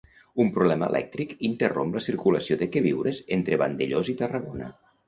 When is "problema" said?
0.55-0.87